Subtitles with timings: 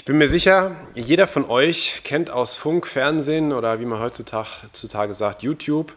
[0.00, 5.12] Ich bin mir sicher, jeder von euch kennt aus Funk, Fernsehen oder wie man heutzutage
[5.12, 5.92] sagt, YouTube,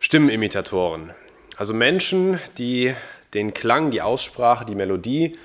[0.00, 1.12] Stimmenimitatoren.
[1.56, 2.92] Also Menschen, die
[3.32, 5.38] den Klang, die Aussprache, die Melodie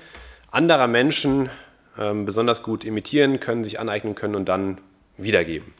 [0.50, 1.48] anderer Menschen
[1.96, 4.78] ähm, besonders gut imitieren können, sich aneignen können und dann
[5.16, 5.72] wiedergeben.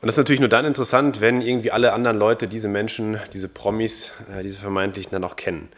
[0.00, 3.48] Und das ist natürlich nur dann interessant, wenn irgendwie alle anderen Leute diese Menschen, diese
[3.50, 5.68] Promis, äh, diese vermeintlichen dann auch kennen.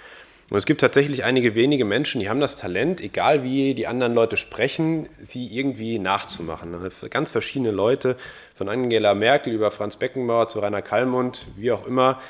[0.51, 4.15] Und es gibt tatsächlich einige wenige Menschen, die haben das Talent, egal wie die anderen
[4.15, 6.75] Leute sprechen, sie irgendwie nachzumachen.
[7.11, 8.17] Ganz verschiedene Leute,
[8.55, 12.21] von Angela Merkel über Franz Beckenbauer zu Rainer Kallmund, wie auch immer.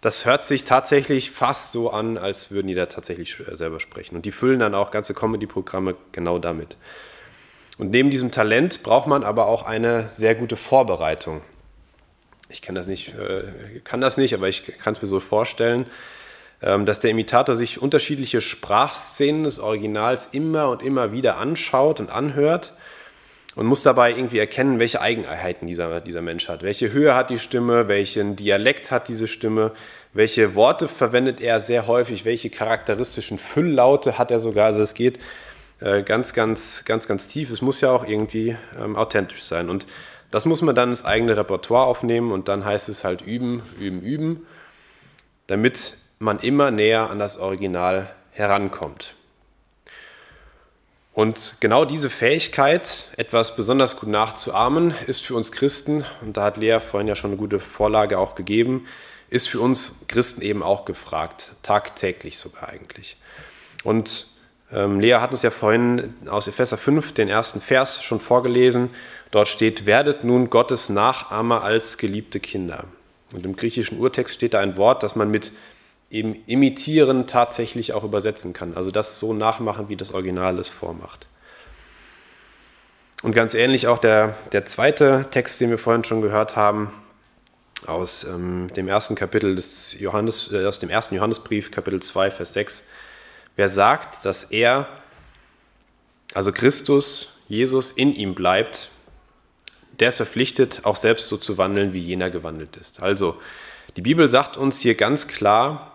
[0.00, 4.16] Das hört sich tatsächlich fast so an, als würden die da tatsächlich selber sprechen.
[4.16, 6.76] Und die füllen dann auch ganze Comedy-Programme genau damit.
[7.76, 11.42] Und neben diesem Talent braucht man aber auch eine sehr gute Vorbereitung.
[12.48, 15.86] Ich kann das nicht, äh, kann das nicht aber ich kann es mir so vorstellen.
[16.60, 22.10] Ähm, dass der Imitator sich unterschiedliche Sprachszenen des Originals immer und immer wieder anschaut und
[22.10, 22.72] anhört
[23.54, 26.64] und muss dabei irgendwie erkennen, welche Eigenheiten dieser, dieser Mensch hat.
[26.64, 29.72] Welche Höhe hat die Stimme, welchen Dialekt hat diese Stimme,
[30.12, 34.66] welche Worte verwendet er sehr häufig, welche charakteristischen Fülllaute hat er sogar.
[34.66, 35.20] Also es geht
[35.80, 37.50] äh, ganz, ganz, ganz, ganz tief.
[37.50, 39.70] Es muss ja auch irgendwie ähm, authentisch sein.
[39.70, 39.86] Und
[40.32, 44.02] das muss man dann ins eigene Repertoire aufnehmen und dann heißt es halt üben, üben,
[44.02, 44.46] üben,
[45.46, 49.14] damit man immer näher an das Original herankommt.
[51.12, 56.56] Und genau diese Fähigkeit, etwas besonders gut nachzuahmen, ist für uns Christen, und da hat
[56.56, 58.86] Lea vorhin ja schon eine gute Vorlage auch gegeben,
[59.28, 63.16] ist für uns Christen eben auch gefragt, tagtäglich sogar eigentlich.
[63.82, 64.28] Und
[64.72, 68.90] ähm, Lea hat uns ja vorhin aus Epheser 5 den ersten Vers schon vorgelesen.
[69.30, 72.84] Dort steht, werdet nun Gottes Nachahmer als geliebte Kinder.
[73.34, 75.52] Und im griechischen Urtext steht da ein Wort, das man mit
[76.10, 78.74] eben imitieren tatsächlich auch übersetzen kann.
[78.74, 81.26] Also das so nachmachen, wie das Original es vormacht.
[83.22, 86.92] Und ganz ähnlich auch der, der zweite Text, den wir vorhin schon gehört haben,
[87.86, 92.52] aus ähm, dem ersten Kapitel des Johannes, äh, aus dem ersten Johannesbrief, Kapitel 2, Vers
[92.52, 92.84] 6.
[93.56, 94.88] Wer sagt, dass er,
[96.34, 98.88] also Christus, Jesus in ihm bleibt,
[99.98, 103.02] der ist verpflichtet, auch selbst so zu wandeln, wie jener gewandelt ist.
[103.02, 103.40] Also,
[103.96, 105.92] die Bibel sagt uns hier ganz klar,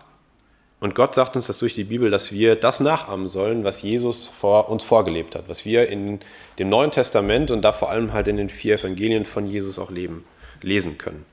[0.80, 4.26] und Gott sagt uns das durch die Bibel, dass wir das nachahmen sollen, was Jesus
[4.26, 6.20] vor uns vorgelebt hat, was wir in
[6.58, 9.90] dem Neuen Testament und da vor allem halt in den vier Evangelien von Jesus auch
[9.90, 10.24] leben,
[10.60, 11.24] lesen können.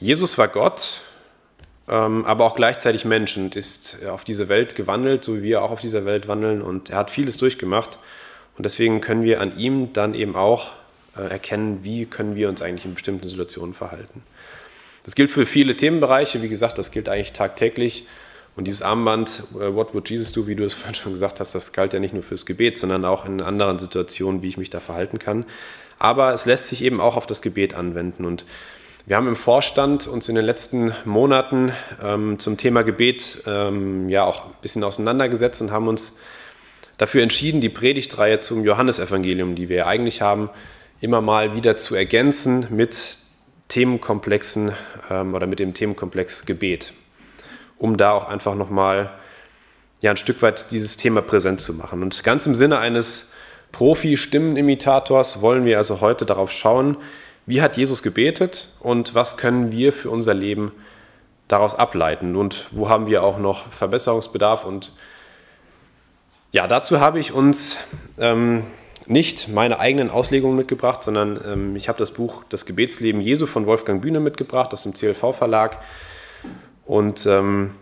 [0.00, 1.00] Jesus war Gott,
[1.88, 5.70] ähm, aber auch gleichzeitig Mensch und ist auf diese Welt gewandelt, so wie wir auch
[5.70, 7.98] auf dieser Welt wandeln und er hat vieles durchgemacht
[8.56, 10.72] und deswegen können wir an ihm dann eben auch
[11.16, 14.22] äh, erkennen, wie können wir uns eigentlich in bestimmten Situationen verhalten.
[15.04, 18.06] Das gilt für viele Themenbereiche, wie gesagt, das gilt eigentlich tagtäglich.
[18.56, 21.54] Und dieses Armband, äh, What would Jesus do, wie du es vorhin schon gesagt hast,
[21.54, 24.70] das galt ja nicht nur fürs Gebet, sondern auch in anderen Situationen, wie ich mich
[24.70, 25.44] da verhalten kann.
[25.98, 28.24] Aber es lässt sich eben auch auf das Gebet anwenden.
[28.24, 28.44] Und
[29.06, 31.72] wir haben im Vorstand uns in den letzten Monaten
[32.02, 36.14] ähm, zum Thema Gebet ähm, ja auch ein bisschen auseinandergesetzt und haben uns
[36.96, 40.48] dafür entschieden, die Predigtreihe zum Johannesevangelium, die wir eigentlich haben,
[41.00, 43.18] immer mal wieder zu ergänzen mit
[43.68, 44.72] Themenkomplexen
[45.10, 46.92] ähm, oder mit dem Themenkomplex Gebet,
[47.78, 49.10] um da auch einfach nochmal
[50.00, 52.02] ja, ein Stück weit dieses Thema präsent zu machen.
[52.02, 53.30] Und ganz im Sinne eines
[53.72, 56.96] Profi-Stimmenimitators wollen wir also heute darauf schauen,
[57.46, 60.72] wie hat Jesus gebetet und was können wir für unser Leben
[61.48, 64.64] daraus ableiten und wo haben wir auch noch Verbesserungsbedarf.
[64.64, 64.92] Und
[66.52, 67.76] ja, dazu habe ich uns
[68.18, 68.64] ähm,
[69.06, 73.66] nicht meine eigenen Auslegungen mitgebracht, sondern ähm, ich habe das Buch Das Gebetsleben Jesu von
[73.66, 75.78] Wolfgang Bühne mitgebracht, das im CLV-Verlag.
[76.84, 77.72] Und ähm,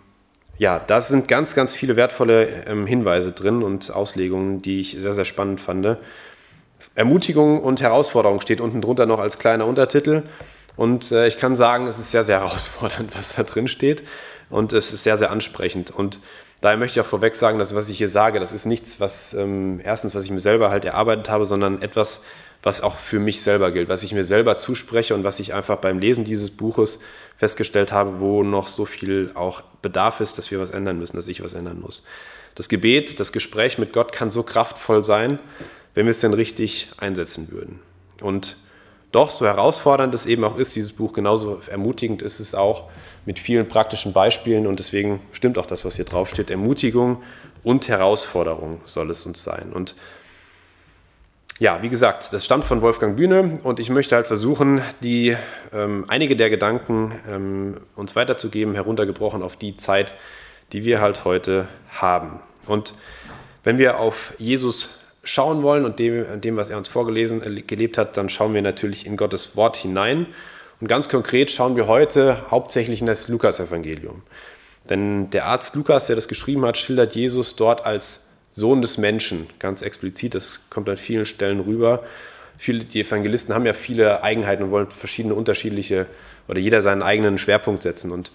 [0.59, 5.13] ja, da sind ganz, ganz viele wertvolle ähm, Hinweise drin und Auslegungen, die ich sehr,
[5.13, 5.99] sehr spannend fand.
[6.95, 10.25] Ermutigung und Herausforderung steht unten drunter noch als kleiner Untertitel.
[10.77, 14.03] Und äh, ich kann sagen, es ist sehr, sehr herausfordernd, was da drin steht.
[14.51, 15.91] Und es ist sehr, sehr ansprechend.
[15.91, 16.21] Und
[16.63, 19.35] Daher möchte ich auch vorweg sagen, dass was ich hier sage, das ist nichts, was
[19.35, 22.21] ähm, erstens, was ich mir selber halt erarbeitet habe, sondern etwas,
[22.63, 25.79] was auch für mich selber gilt, was ich mir selber zuspreche und was ich einfach
[25.79, 27.01] beim Lesen dieses Buches
[27.37, 31.27] festgestellt habe, wo noch so viel auch Bedarf ist, dass wir was ändern müssen, dass
[31.27, 32.05] ich was ändern muss.
[32.55, 35.41] Das Gebet, das Gespräch mit Gott kann so kraftvoll sein,
[35.95, 37.81] wenn wir es denn richtig einsetzen würden.
[38.21, 38.57] Und
[39.13, 42.89] doch, so herausfordernd es eben auch ist, dieses Buch, genauso ermutigend ist es auch
[43.27, 46.51] mit vielen praktischen Beispielen und deswegen stimmt auch das, was hier drauf steht.
[46.51, 47.23] Ermutigung
[47.63, 49.73] und Herausforderung soll es uns sein.
[49.73, 49.95] Und
[51.59, 55.37] ja, wie gesagt, das stammt von Wolfgang Bühne und ich möchte halt versuchen, die,
[55.73, 60.15] ähm, einige der Gedanken ähm, uns weiterzugeben, heruntergebrochen auf die Zeit,
[60.73, 62.41] die wir halt heute haben.
[62.67, 62.95] Und
[63.63, 64.89] wenn wir auf Jesus
[65.23, 68.63] schauen wollen und dem, dem, was er uns vorgelesen, äh, gelebt hat, dann schauen wir
[68.63, 70.27] natürlich in Gottes Wort hinein.
[70.81, 74.23] Und ganz konkret schauen wir heute hauptsächlich in das Lukas-Evangelium.
[74.91, 79.47] Denn der Arzt Lukas, der das geschrieben hat, schildert Jesus dort als Sohn des Menschen,
[79.61, 80.35] ganz explizit.
[80.35, 82.03] Das kommt an vielen Stellen rüber.
[82.59, 86.07] Viele, die Evangelisten haben ja viele Eigenheiten und wollen verschiedene unterschiedliche
[86.49, 88.11] oder jeder seinen eigenen Schwerpunkt setzen.
[88.11, 88.33] Und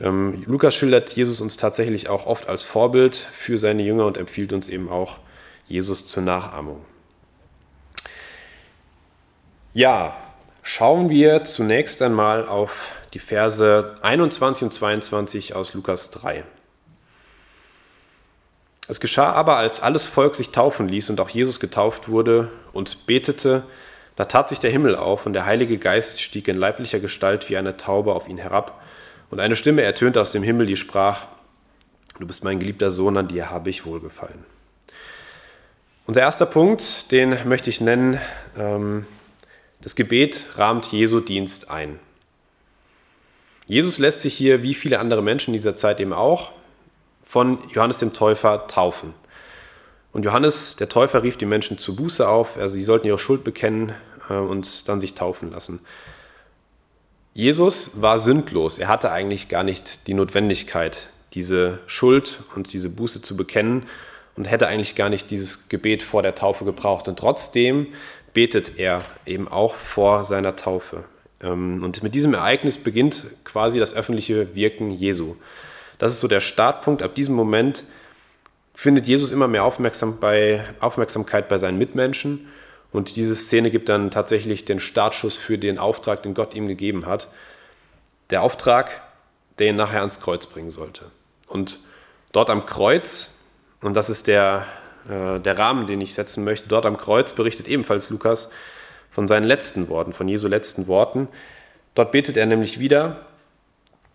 [0.00, 4.52] ähm, Lukas schildert Jesus uns tatsächlich auch oft als Vorbild für seine Jünger und empfiehlt
[4.52, 5.20] uns eben auch
[5.68, 6.84] Jesus zur Nachahmung.
[9.74, 10.16] Ja,
[10.62, 16.44] schauen wir zunächst einmal auf die Verse 21 und 22 aus Lukas 3.
[18.88, 23.06] Es geschah aber, als alles Volk sich taufen ließ und auch Jesus getauft wurde und
[23.06, 23.64] betete,
[24.16, 27.58] da tat sich der Himmel auf und der Heilige Geist stieg in leiblicher Gestalt wie
[27.58, 28.82] eine Taube auf ihn herab.
[29.30, 31.26] Und eine Stimme ertönte aus dem Himmel, die sprach,
[32.18, 34.44] Du bist mein geliebter Sohn, an dir habe ich wohlgefallen.
[36.08, 38.18] Unser erster Punkt, den möchte ich nennen,
[38.56, 39.04] ähm,
[39.82, 41.98] das Gebet rahmt Jesu Dienst ein.
[43.66, 46.52] Jesus lässt sich hier, wie viele andere Menschen dieser Zeit eben auch,
[47.24, 49.12] von Johannes dem Täufer taufen.
[50.10, 53.44] Und Johannes, der Täufer, rief die Menschen zur Buße auf, also sie sollten ihre Schuld
[53.44, 53.92] bekennen
[54.30, 55.78] äh, und dann sich taufen lassen.
[57.34, 63.20] Jesus war sündlos, er hatte eigentlich gar nicht die Notwendigkeit, diese Schuld und diese Buße
[63.20, 63.84] zu bekennen
[64.38, 67.08] und hätte eigentlich gar nicht dieses Gebet vor der Taufe gebraucht.
[67.08, 67.88] Und trotzdem
[68.34, 71.02] betet er eben auch vor seiner Taufe.
[71.42, 75.34] Ähm, und mit diesem Ereignis beginnt quasi das öffentliche Wirken Jesu.
[75.98, 77.02] Das ist so der Startpunkt.
[77.02, 77.82] Ab diesem Moment
[78.74, 82.46] findet Jesus immer mehr Aufmerksam bei, Aufmerksamkeit bei seinen Mitmenschen.
[82.92, 87.06] Und diese Szene gibt dann tatsächlich den Startschuss für den Auftrag, den Gott ihm gegeben
[87.06, 87.26] hat.
[88.30, 89.02] Der Auftrag,
[89.58, 91.06] der ihn nachher ans Kreuz bringen sollte.
[91.48, 91.80] Und
[92.30, 93.30] dort am Kreuz
[93.80, 94.66] und das ist der,
[95.08, 96.68] äh, der Rahmen, den ich setzen möchte.
[96.68, 98.50] Dort am Kreuz berichtet ebenfalls Lukas
[99.10, 101.28] von seinen letzten Worten, von Jesu letzten Worten.
[101.94, 103.26] Dort betet er nämlich wieder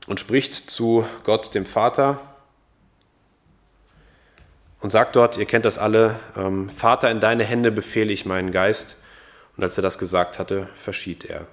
[0.07, 2.19] und spricht zu Gott, dem Vater,
[4.83, 8.51] und sagt dort, ihr kennt das alle, ähm, Vater, in deine Hände befehle ich meinen
[8.51, 8.97] Geist.
[9.55, 11.47] Und als er das gesagt hatte, verschied er.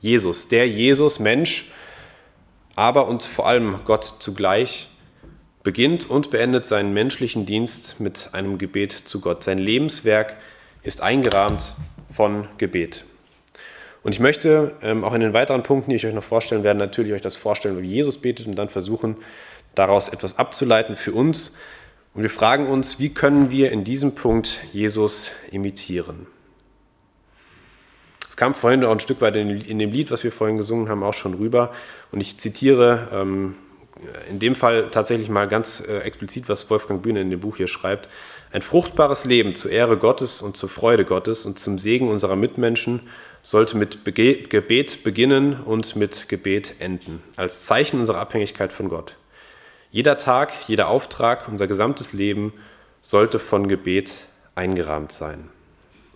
[0.00, 1.70] Jesus, der Jesus, Mensch,
[2.74, 4.90] aber und vor allem Gott zugleich,
[5.66, 9.42] beginnt und beendet seinen menschlichen Dienst mit einem Gebet zu Gott.
[9.42, 10.36] Sein Lebenswerk
[10.84, 11.74] ist eingerahmt
[12.08, 13.04] von Gebet.
[14.04, 16.78] Und ich möchte ähm, auch in den weiteren Punkten, die ich euch noch vorstellen werde,
[16.78, 19.16] natürlich euch das vorstellen, wie Jesus betet und dann versuchen,
[19.74, 21.50] daraus etwas abzuleiten für uns.
[22.14, 26.28] Und wir fragen uns, wie können wir in diesem Punkt Jesus imitieren?
[28.28, 30.88] Es kam vorhin auch ein Stück weit in, in, dem Lied, was wir vorhin gesungen
[30.88, 31.72] haben, auch schon rüber.
[32.12, 33.56] Und ich zitiere ähm,
[34.28, 37.68] in dem Fall tatsächlich mal ganz äh, explizit, was Wolfgang Bühne in dem Buch hier
[37.68, 38.08] schreibt.
[38.52, 43.00] Ein fruchtbares Leben zur Ehre Gottes und zur Freude Gottes und zum Segen unserer Mitmenschen
[43.42, 49.16] sollte mit Bege Gebet beginnen und mit Gebet enden, als Zeichen unserer Abhängigkeit von Gott.
[49.90, 52.52] Jeder Tag, jeder Auftrag, unser gesamtes Leben
[53.02, 55.48] sollte von Gebet eingerahmt sein.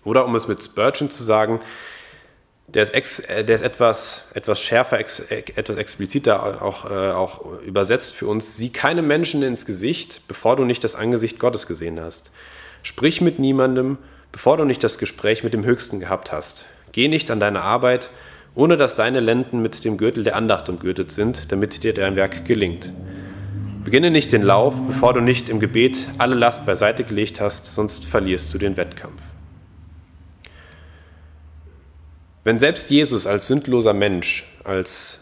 [0.03, 1.61] Oder um es mit Spurgeon zu sagen,
[2.73, 7.11] der ist, ex, äh, der ist etwas, etwas schärfer, ex, äh, etwas expliziter auch, äh,
[7.11, 8.57] auch übersetzt für uns.
[8.57, 12.31] Sieh keine Menschen ins Gesicht, bevor du nicht das Angesicht Gottes gesehen hast.
[12.83, 13.97] Sprich mit niemandem,
[14.31, 16.65] bevor du nicht das Gespräch mit dem Höchsten gehabt hast.
[16.91, 18.09] Geh nicht an deine Arbeit,
[18.55, 22.45] ohne dass deine Lenden mit dem Gürtel der Andacht umgürtet sind, damit dir dein Werk
[22.45, 22.91] gelingt.
[23.83, 28.05] Beginne nicht den Lauf, bevor du nicht im Gebet alle Last beiseite gelegt hast, sonst
[28.05, 29.21] verlierst du den Wettkampf.
[32.43, 35.19] Wenn selbst Jesus als sündloser Mensch, als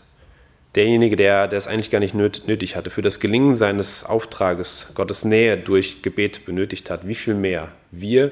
[0.76, 5.26] derjenige, der, der es eigentlich gar nicht nötig hatte, für das Gelingen seines Auftrages Gottes
[5.26, 8.32] Nähe durch Gebet benötigt hat, wie viel mehr wir,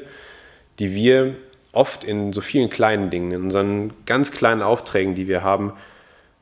[0.80, 1.36] die wir
[1.74, 5.74] oft in so vielen kleinen Dingen, in unseren ganz kleinen Aufträgen, die wir haben,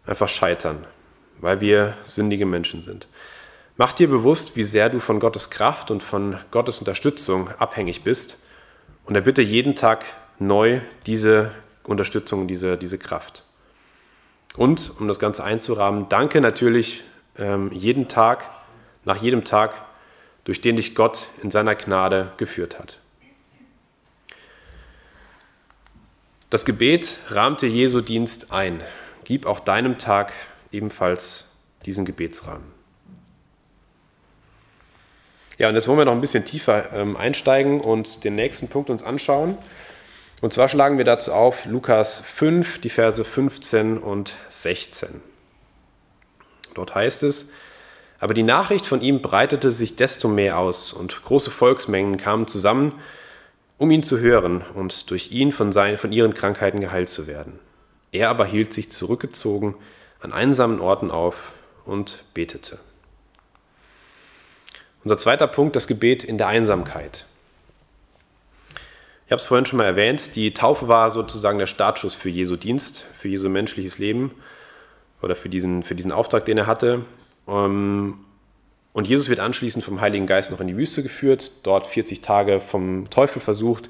[0.05, 0.85] einfach scheitern,
[1.39, 3.07] weil wir sündige Menschen sind.
[3.77, 8.37] Mach dir bewusst, wie sehr du von Gottes Kraft und von Gottes Unterstützung abhängig bist
[9.05, 10.05] und erbitte jeden Tag
[10.39, 11.51] neu diese
[11.85, 13.43] Unterstützung, diese, diese Kraft.
[14.57, 17.03] Und um das Ganze einzurahmen, danke natürlich
[17.37, 18.49] ähm, jeden Tag,
[19.03, 19.85] nach jedem Tag,
[20.45, 22.99] durch den dich Gott in seiner Gnade geführt hat.
[26.49, 28.81] Das Gebet rahmte Jesu Dienst ein.
[29.23, 30.31] Gib auch deinem Tag
[30.71, 31.45] ebenfalls
[31.85, 32.75] diesen Gebetsrahmen.
[35.57, 38.89] Ja, und jetzt wollen wir noch ein bisschen tiefer ähm, einsteigen und den nächsten Punkt
[38.89, 39.57] uns anschauen.
[40.41, 45.21] Und zwar schlagen wir dazu auf Lukas 5, die Verse 15 und 16.
[46.73, 47.49] Dort heißt es,
[48.19, 52.99] aber die Nachricht von ihm breitete sich desto mehr aus und große Volksmengen kamen zusammen
[53.77, 57.59] um ihn zu hören und durch ihn von, seinen, von ihren Krankheiten geheilt zu werden.
[58.11, 59.75] Er aber hielt sich zurückgezogen
[60.21, 61.51] an einsamen Orten auf
[61.85, 62.79] und betete.
[65.03, 67.25] Unser zweiter Punkt, das Gebet in der Einsamkeit.
[69.25, 72.57] Ich habe es vorhin schon mal erwähnt, die Taufe war sozusagen der Startschuss für Jesu
[72.57, 74.31] Dienst, für Jesu menschliches Leben
[75.19, 77.05] oder für diesen, für diesen Auftrag, den er hatte.
[77.47, 78.19] Ähm,
[78.93, 82.61] und Jesus wird anschließend vom Heiligen Geist noch in die Wüste geführt, dort 40 Tage
[82.61, 83.89] vom Teufel versucht.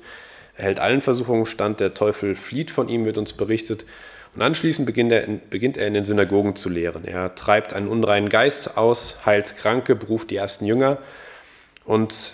[0.56, 3.86] Er hält allen Versuchungen stand, der Teufel flieht von ihm, wird uns berichtet.
[4.36, 7.04] Und anschließend beginnt er, in, beginnt er in den Synagogen zu lehren.
[7.04, 10.98] Er treibt einen unreinen Geist aus, heilt Kranke, beruft die ersten Jünger
[11.84, 12.32] und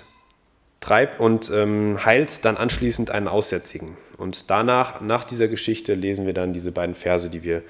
[0.82, 3.96] treibt und ähm, heilt dann anschließend einen Aussätzigen.
[4.18, 7.64] Und danach, nach dieser Geschichte, lesen wir dann diese beiden Verse, die wir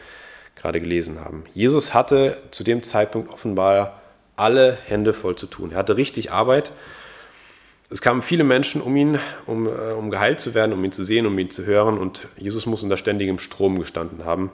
[0.55, 1.43] gerade gelesen haben.
[1.53, 4.01] Jesus hatte zu dem Zeitpunkt offenbar
[4.35, 5.71] alle Hände voll zu tun.
[5.71, 6.71] Er hatte richtig Arbeit.
[7.89, 11.03] Es kamen viele Menschen um ihn, um, äh, um geheilt zu werden, um ihn zu
[11.03, 11.97] sehen, um ihn zu hören.
[11.97, 14.51] Und Jesus muss unter ständigem Strom gestanden haben.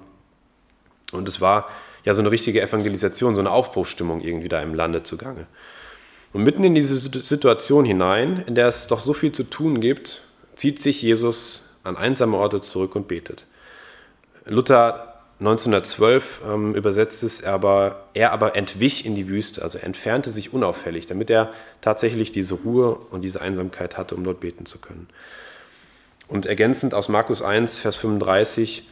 [1.12, 1.70] Und es war
[2.04, 5.46] ja so eine richtige Evangelisation, so eine Aufbruchsstimmung irgendwie da im Lande zugange.
[6.34, 10.22] Und mitten in diese Situation hinein, in der es doch so viel zu tun gibt,
[10.56, 13.46] zieht sich Jesus an einsame Orte zurück und betet.
[14.46, 20.52] Luther 1912 ähm, übersetzt es aber, er aber entwich in die Wüste, also entfernte sich
[20.52, 25.08] unauffällig, damit er tatsächlich diese Ruhe und diese Einsamkeit hatte, um dort beten zu können.
[26.28, 28.88] Und ergänzend aus Markus 1, Vers 35,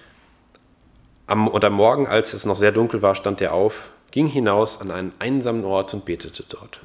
[1.28, 4.80] am, und am Morgen, als es noch sehr dunkel war, stand er auf, ging hinaus
[4.80, 6.80] an einen einsamen Ort und betete dort.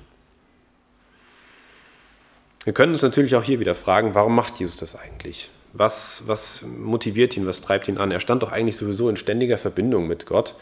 [2.64, 5.50] Wir können uns natürlich auch hier wieder fragen, warum macht Jesus das eigentlich?
[5.73, 8.11] Was, was motiviert ihn, was treibt ihn an?
[8.11, 10.57] Er stand doch eigentlich sowieso in ständiger Verbindung mit Gott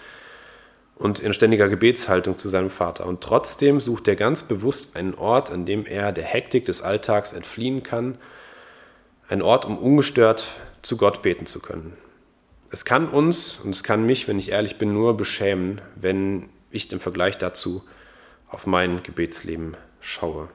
[0.94, 3.06] und in ständiger Gebetshaltung zu seinem Vater.
[3.06, 7.32] Und trotzdem sucht er ganz bewusst einen Ort, an dem er der Hektik des Alltags
[7.32, 8.18] entfliehen kann,
[9.28, 10.44] ein Ort, um ungestört
[10.82, 11.96] zu Gott beten zu können.
[12.70, 16.92] Es kann uns und es kann mich, wenn ich ehrlich bin, nur beschämen, wenn ich
[16.92, 17.82] im Vergleich dazu
[18.48, 20.48] auf mein Gebetsleben schaue.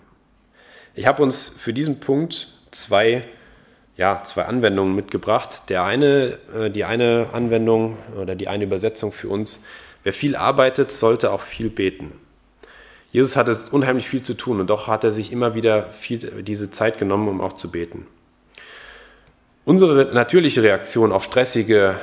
[0.96, 3.24] Ich habe uns für diesen Punkt zwei
[3.98, 5.64] ja, zwei Anwendungen mitgebracht.
[5.70, 9.60] Der eine, äh, die eine Anwendung oder die eine Übersetzung für uns,
[10.04, 12.12] wer viel arbeitet, sollte auch viel beten.
[13.12, 16.72] Jesus hatte unheimlich viel zu tun und doch hat er sich immer wieder viel, diese
[16.72, 18.08] Zeit genommen, um auch zu beten.
[19.66, 21.96] Unsere natürliche Reaktion auf stressige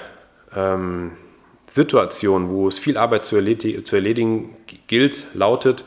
[0.54, 1.12] ähm,
[1.66, 4.56] Situationen, wo es viel Arbeit zu erledigen, zu erledigen
[4.86, 5.84] gilt, lautet,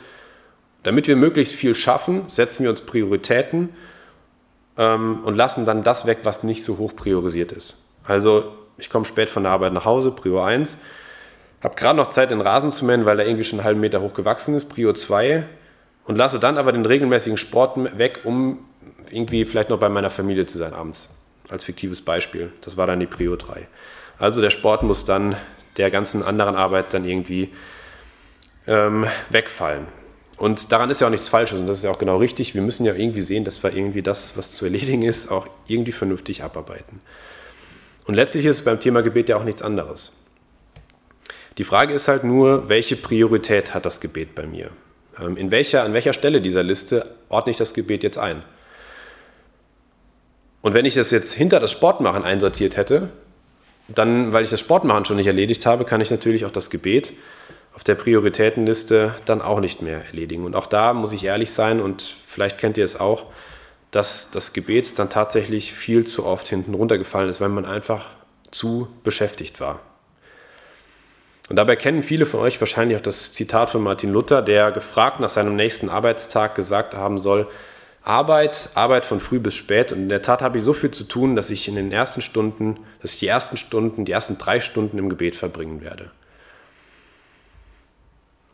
[0.84, 3.70] damit wir möglichst viel schaffen, setzen wir uns Prioritäten
[4.78, 7.82] ähm, und lassen dann das weg, was nicht so hoch priorisiert ist.
[8.04, 10.78] Also ich komme spät von der Arbeit nach Hause, Prio 1,
[11.64, 14.02] habe gerade noch Zeit, den Rasen zu mähen, weil er irgendwie schon einen halben Meter
[14.02, 15.46] hoch gewachsen ist, Prio 2
[16.06, 18.60] und lasse dann aber den regelmäßigen Sport weg, um
[19.10, 21.10] irgendwie vielleicht noch bei meiner Familie zu sein abends.
[21.50, 22.52] Als fiktives Beispiel.
[22.62, 23.68] Das war dann die Prio 3.
[24.18, 25.36] Also der Sport muss dann
[25.78, 27.52] der ganzen anderen Arbeit dann irgendwie
[28.68, 29.88] ähm, wegfallen.
[30.44, 32.54] Und daran ist ja auch nichts Falsches und das ist ja auch genau richtig.
[32.54, 35.94] Wir müssen ja irgendwie sehen, dass wir irgendwie das, was zu erledigen ist, auch irgendwie
[35.94, 37.00] vernünftig abarbeiten.
[38.08, 40.12] Und letztlich ist beim Thema Gebet ja auch nichts anderes.
[41.58, 44.72] Die Frage ist halt nur, welche Priorität hat das Gebet bei mir?
[45.18, 48.44] Ähm, in welcher, an welcher Stelle dieser Liste ordne ich das Gebet jetzt ein?
[50.62, 53.08] Und wenn ich das jetzt hinter das Sportmachen einsortiert hätte,
[53.88, 57.14] dann, weil ich das Sportmachen schon nicht erledigt habe, kann ich natürlich auch das Gebet
[57.76, 60.46] auf der Prioritätenliste dann auch nicht mehr erledigen.
[60.46, 63.28] Und auch da muss ich ehrlich sein und vielleicht kennt ihr es auch,
[63.92, 68.10] dass das Gebet dann tatsächlich viel zu oft hinten runtergefallen ist, weil man einfach
[68.52, 69.80] zu beschäftigt war.
[71.50, 75.20] Und dabei kennen viele von euch wahrscheinlich auch das Zitat von Martin Luther, der gefragt
[75.20, 77.48] nach seinem nächsten Arbeitstag gesagt haben soll,
[78.04, 79.92] Arbeit, Arbeit von früh bis spät.
[79.92, 82.22] Und in der Tat habe ich so viel zu tun, dass ich in den ersten
[82.22, 86.12] Stunden, dass ich die ersten Stunden, die ersten drei Stunden im Gebet verbringen werde.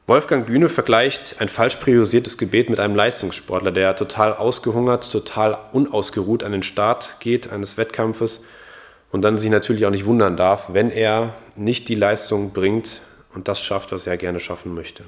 [0.10, 6.44] Wolfgang Bühne vergleicht ein falsch priorisiertes Gebet mit einem Leistungssportler, der total ausgehungert, total unausgeruht
[6.44, 8.44] an den Start geht eines Wettkampfes
[9.12, 13.02] und dann sich natürlich auch nicht wundern darf, wenn er nicht die Leistung bringt
[13.36, 15.04] und das schafft, was er gerne schaffen möchte.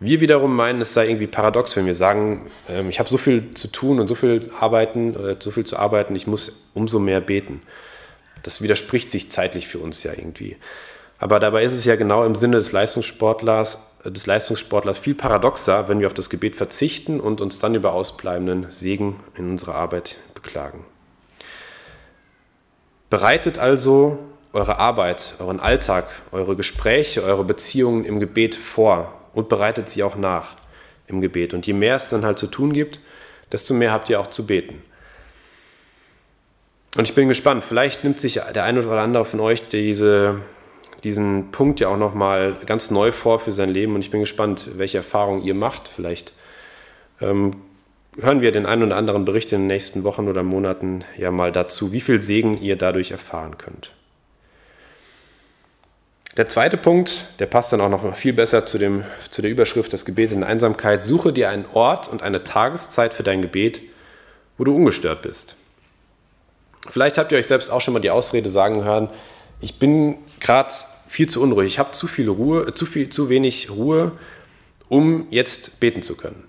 [0.00, 3.52] Wir wiederum meinen, es sei irgendwie paradox, wenn wir sagen, ähm, ich habe so viel
[3.52, 7.20] zu tun und so viel arbeiten, äh, so viel zu arbeiten, ich muss umso mehr
[7.20, 7.62] beten.
[8.42, 10.56] Das widerspricht sich zeitlich für uns ja irgendwie.
[11.24, 15.98] Aber dabei ist es ja genau im Sinne des Leistungssportlers, des Leistungssportlers viel paradoxer, wenn
[15.98, 20.84] wir auf das Gebet verzichten und uns dann über ausbleibenden Segen in unserer Arbeit beklagen.
[23.08, 24.18] Bereitet also
[24.52, 30.16] eure Arbeit, euren Alltag, eure Gespräche, eure Beziehungen im Gebet vor und bereitet sie auch
[30.16, 30.56] nach
[31.06, 31.54] im Gebet.
[31.54, 33.00] Und je mehr es dann halt zu tun gibt,
[33.50, 34.82] desto mehr habt ihr auch zu beten.
[36.98, 40.42] Und ich bin gespannt, vielleicht nimmt sich der eine oder andere von euch diese,
[41.04, 44.70] diesen Punkt ja auch nochmal ganz neu vor für sein Leben und ich bin gespannt,
[44.76, 45.86] welche Erfahrungen ihr macht.
[45.86, 46.32] Vielleicht
[47.20, 47.52] ähm,
[48.18, 51.52] hören wir den einen oder anderen Bericht in den nächsten Wochen oder Monaten ja mal
[51.52, 53.92] dazu, wie viel Segen ihr dadurch erfahren könnt.
[56.36, 59.92] Der zweite Punkt, der passt dann auch noch viel besser zu, dem, zu der Überschrift
[59.92, 61.00] Das Gebet in Einsamkeit.
[61.02, 63.82] Suche dir einen Ort und eine Tageszeit für dein Gebet,
[64.58, 65.56] wo du ungestört bist.
[66.90, 69.10] Vielleicht habt ihr euch selbst auch schon mal die Ausrede sagen hören,
[69.60, 70.72] ich bin gerade
[71.14, 74.10] viel zu unruhig, ich habe zu viel Ruhe, zu, viel, zu wenig Ruhe,
[74.88, 76.42] um jetzt beten zu können.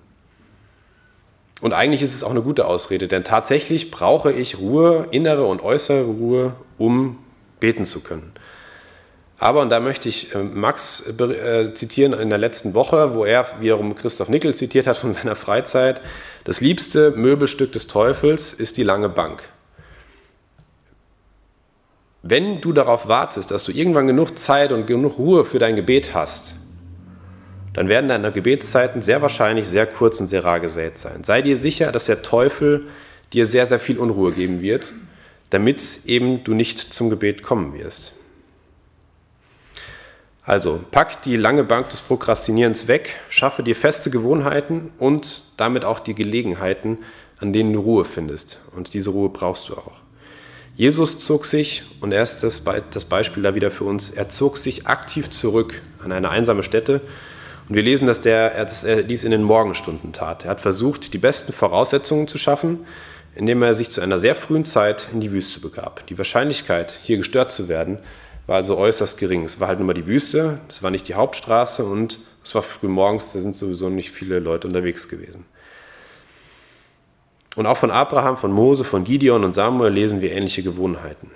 [1.61, 5.61] Und eigentlich ist es auch eine gute Ausrede, denn tatsächlich brauche ich Ruhe, innere und
[5.61, 7.19] äußere Ruhe, um
[7.59, 8.33] beten zu können.
[9.37, 13.45] Aber, und da möchte ich äh, Max äh, zitieren in der letzten Woche, wo er
[13.59, 16.01] wiederum Christoph Nickel zitiert hat von seiner Freizeit,
[16.43, 19.43] das liebste Möbelstück des Teufels ist die lange Bank.
[22.27, 26.15] Wenn du darauf wartest, dass du irgendwann genug Zeit und genug Ruhe für dein Gebet
[26.15, 26.55] hast,
[27.73, 31.23] dann werden deine Gebetszeiten sehr wahrscheinlich sehr kurz und sehr rar gesät sein.
[31.23, 32.87] Sei dir sicher, dass der Teufel
[33.31, 34.91] dir sehr, sehr viel Unruhe geben wird,
[35.51, 38.13] damit eben du nicht zum Gebet kommen wirst.
[40.43, 45.99] Also, pack die lange Bank des Prokrastinierens weg, schaffe dir feste Gewohnheiten und damit auch
[45.99, 46.97] die Gelegenheiten,
[47.37, 48.59] an denen du Ruhe findest.
[48.75, 50.04] Und diese Ruhe brauchst du auch.
[50.77, 52.59] Jesus zog sich, und er ist das,
[53.05, 56.99] Beispiel da wieder für uns, er zog sich aktiv zurück an eine einsame Stätte.
[57.69, 60.43] Und wir lesen, dass, der, dass er dies in den Morgenstunden tat.
[60.43, 62.85] Er hat versucht, die besten Voraussetzungen zu schaffen,
[63.35, 66.05] indem er sich zu einer sehr frühen Zeit in die Wüste begab.
[66.07, 67.99] Die Wahrscheinlichkeit, hier gestört zu werden,
[68.45, 69.45] war also äußerst gering.
[69.45, 72.61] Es war halt nur mal die Wüste, es war nicht die Hauptstraße und es war
[72.61, 75.45] früh morgens, da sind sowieso nicht viele Leute unterwegs gewesen.
[77.55, 81.31] Und auch von Abraham, von Mose, von Gideon und Samuel lesen wir ähnliche Gewohnheiten.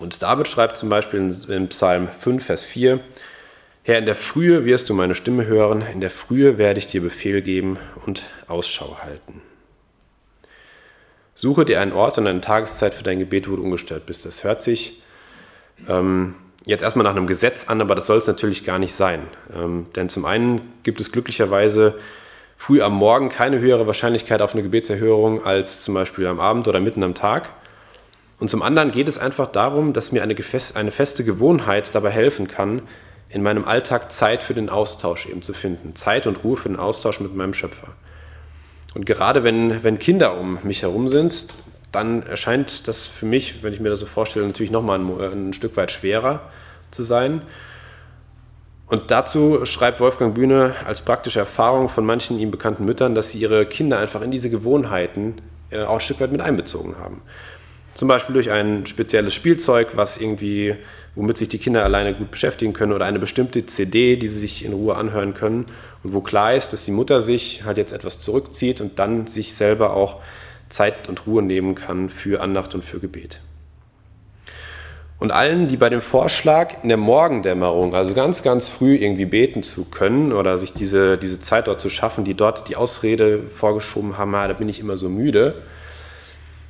[0.00, 3.00] Und David schreibt zum Beispiel in Psalm 5, Vers 4,
[3.84, 7.02] Herr, in der Frühe wirst du meine Stimme hören, in der Frühe werde ich dir
[7.02, 9.42] Befehl geben und Ausschau halten.
[11.34, 14.24] Suche dir einen Ort und eine Tageszeit für dein Gebet, wo du ungestört bist.
[14.24, 15.02] Das hört sich
[15.86, 19.26] ähm, jetzt erstmal nach einem Gesetz an, aber das soll es natürlich gar nicht sein.
[19.54, 21.98] Ähm, denn zum einen gibt es glücklicherweise
[22.64, 26.80] früh am Morgen keine höhere Wahrscheinlichkeit auf eine Gebetserhörung als zum Beispiel am Abend oder
[26.80, 27.50] mitten am Tag.
[28.40, 30.34] Und zum anderen geht es einfach darum, dass mir eine,
[30.74, 32.80] eine feste Gewohnheit dabei helfen kann,
[33.28, 35.94] in meinem Alltag Zeit für den Austausch eben zu finden.
[35.94, 37.88] Zeit und Ruhe für den Austausch mit meinem Schöpfer.
[38.94, 41.48] Und gerade wenn, wenn Kinder um mich herum sind,
[41.92, 45.52] dann erscheint das für mich, wenn ich mir das so vorstelle, natürlich nochmal ein, ein
[45.52, 46.40] Stück weit schwerer
[46.90, 47.42] zu sein.
[48.94, 53.40] Und dazu schreibt Wolfgang Bühne als praktische Erfahrung von manchen ihm bekannten Müttern, dass sie
[53.40, 55.34] ihre Kinder einfach in diese Gewohnheiten
[55.70, 57.20] äh, auch ein Stück weit mit einbezogen haben.
[57.94, 60.76] Zum Beispiel durch ein spezielles Spielzeug, was irgendwie,
[61.16, 64.64] womit sich die Kinder alleine gut beschäftigen können oder eine bestimmte CD, die sie sich
[64.64, 65.66] in Ruhe anhören können
[66.04, 69.54] und wo klar ist, dass die Mutter sich halt jetzt etwas zurückzieht und dann sich
[69.54, 70.20] selber auch
[70.68, 73.40] Zeit und Ruhe nehmen kann für Andacht und für Gebet.
[75.24, 79.62] Und allen, die bei dem Vorschlag in der Morgendämmerung, also ganz, ganz früh irgendwie beten
[79.62, 84.18] zu können oder sich diese, diese Zeit dort zu schaffen, die dort die Ausrede vorgeschoben
[84.18, 85.62] haben, ah, da bin ich immer so müde,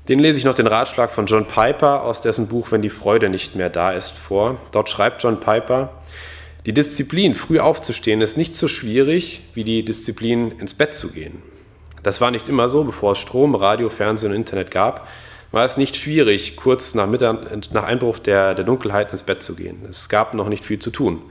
[0.09, 3.29] den lese ich noch den Ratschlag von John Piper aus dessen Buch Wenn die Freude
[3.29, 4.57] nicht mehr da ist vor.
[4.71, 5.90] Dort schreibt John Piper,
[6.64, 11.43] die Disziplin, früh aufzustehen, ist nicht so schwierig wie die Disziplin, ins Bett zu gehen.
[12.05, 15.09] Das war nicht immer so, bevor es Strom, Radio, Fernsehen und Internet gab
[15.55, 19.55] war es nicht schwierig, kurz nach, Mittag, nach Einbruch der, der Dunkelheit ins Bett zu
[19.55, 19.87] gehen.
[19.88, 21.23] Es gab noch nicht viel zu tun.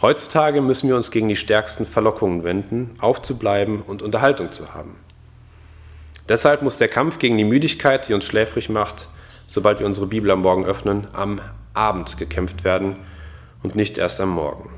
[0.00, 4.96] Heutzutage müssen wir uns gegen die stärksten Verlockungen wenden, aufzubleiben und Unterhaltung zu haben.
[6.28, 9.06] Deshalb muss der Kampf gegen die Müdigkeit, die uns schläfrig macht,
[9.46, 11.40] sobald wir unsere Bibel am Morgen öffnen, am
[11.74, 12.96] Abend gekämpft werden
[13.62, 14.70] und nicht erst am Morgen.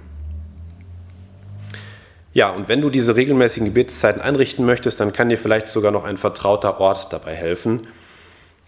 [2.33, 6.05] Ja, und wenn du diese regelmäßigen Gebetszeiten einrichten möchtest, dann kann dir vielleicht sogar noch
[6.05, 7.87] ein vertrauter Ort dabei helfen,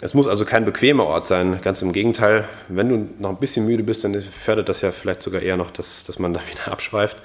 [0.01, 2.45] es muss also kein bequemer Ort sein, ganz im Gegenteil.
[2.69, 5.71] Wenn du noch ein bisschen müde bist, dann fördert das ja vielleicht sogar eher noch,
[5.71, 7.19] dass, dass man da wieder abschweift.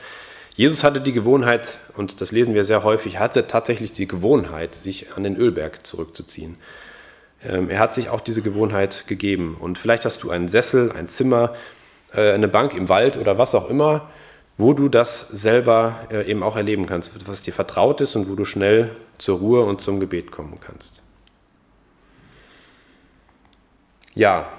[0.55, 5.15] Jesus hatte die Gewohnheit, und das lesen wir sehr häufig, hatte tatsächlich die Gewohnheit, sich
[5.15, 6.57] an den Ölberg zurückzuziehen.
[7.43, 9.57] Ähm, er hat sich auch diese Gewohnheit gegeben.
[9.59, 11.53] Und vielleicht hast du einen Sessel, ein Zimmer,
[12.13, 14.09] äh, eine Bank im Wald oder was auch immer,
[14.57, 18.35] wo du das selber äh, eben auch erleben kannst, was dir vertraut ist und wo
[18.35, 21.01] du schnell zur Ruhe und zum Gebet kommen kannst.
[24.13, 24.49] Ja,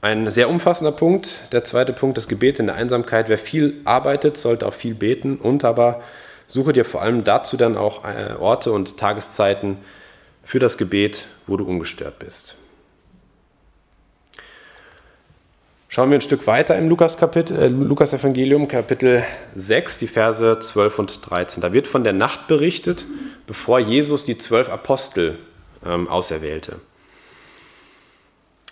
[0.00, 1.34] ein sehr umfassender Punkt.
[1.52, 3.28] Der zweite Punkt, das Gebet in der Einsamkeit.
[3.28, 6.02] Wer viel arbeitet, sollte auch viel beten und aber
[6.46, 9.78] suche dir vor allem dazu dann auch äh, Orte und Tageszeiten
[10.44, 12.56] für das Gebet, wo du ungestört bist.
[15.88, 19.24] Schauen wir ein Stück weiter im Lukas, Kapitel, äh, Lukas Evangelium, Kapitel
[19.56, 21.60] 6, die Verse 12 und 13.
[21.60, 23.06] Da wird von der Nacht berichtet,
[23.46, 25.38] bevor Jesus die zwölf Apostel
[25.84, 26.80] ähm, auserwählte.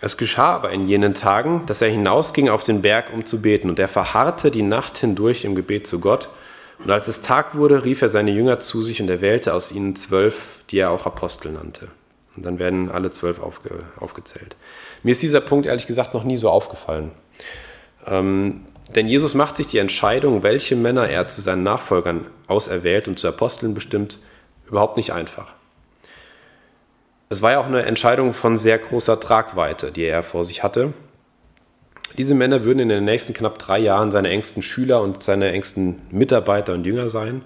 [0.01, 3.69] Es geschah aber in jenen Tagen, dass er hinausging auf den Berg, um zu beten,
[3.69, 6.29] und er verharrte die Nacht hindurch im Gebet zu Gott.
[6.79, 9.71] Und als es Tag wurde, rief er seine Jünger zu sich und er wählte aus
[9.71, 11.87] ihnen zwölf, die er auch Apostel nannte.
[12.35, 14.57] Und dann werden alle zwölf aufge, aufgezählt.
[15.03, 17.11] Mir ist dieser Punkt ehrlich gesagt noch nie so aufgefallen.
[18.05, 23.17] Ähm, denn Jesus macht sich die Entscheidung, welche Männer er zu seinen Nachfolgern auserwählt und
[23.17, 24.19] zu Aposteln bestimmt,
[24.67, 25.53] überhaupt nicht einfach.
[27.27, 30.93] Es war ja auch eine Entscheidung von sehr großer Tragweite, die er vor sich hatte.
[32.17, 36.01] Diese Männer würden in den nächsten knapp drei Jahren seine engsten Schüler und seine engsten
[36.11, 37.43] Mitarbeiter und Jünger sein.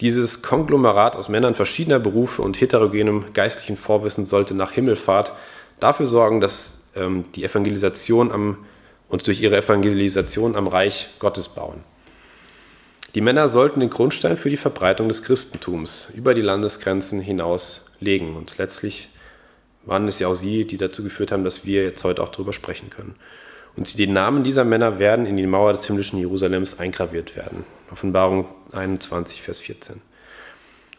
[0.00, 5.32] Dieses Konglomerat aus Männern verschiedener Berufe und heterogenem geistlichen Vorwissen sollte nach Himmelfahrt
[5.78, 8.64] dafür sorgen, dass ähm, die Evangelisation am,
[9.08, 11.84] und durch ihre Evangelisation am Reich Gottes bauen.
[13.14, 18.36] Die Männer sollten den Grundstein für die Verbreitung des Christentums über die Landesgrenzen hinaus legen.
[18.36, 19.08] Und letztlich
[19.84, 22.52] waren es ja auch sie, die dazu geführt haben, dass wir jetzt heute auch darüber
[22.52, 23.14] sprechen können.
[23.76, 27.64] Und die Namen dieser Männer werden in die Mauer des himmlischen Jerusalems eingraviert werden.
[27.90, 30.00] Offenbarung 21, Vers 14.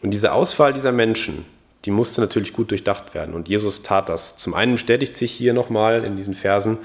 [0.02, 1.46] Und diese Auswahl dieser Menschen,
[1.86, 3.34] die musste natürlich gut durchdacht werden.
[3.34, 4.36] Und Jesus tat das.
[4.36, 6.78] Zum einen bestätigt sich hier nochmal in diesen Versen,